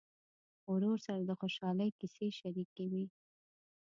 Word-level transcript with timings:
ورور 0.71 0.97
سره 1.05 1.21
د 1.23 1.31
خوشحالۍ 1.39 1.89
کیسې 1.99 2.27
شريکې 2.39 2.85
وي. 2.91 3.05